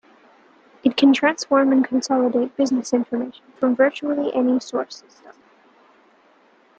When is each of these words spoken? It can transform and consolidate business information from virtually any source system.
It 0.83 0.97
can 0.97 1.13
transform 1.13 1.71
and 1.71 1.85
consolidate 1.85 2.57
business 2.57 2.91
information 2.91 3.45
from 3.59 3.75
virtually 3.75 4.33
any 4.33 4.59
source 4.59 5.03
system. 5.07 5.33